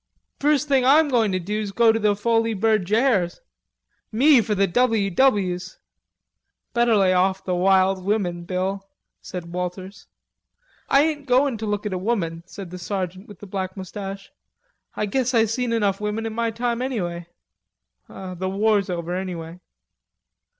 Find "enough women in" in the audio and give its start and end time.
15.71-16.33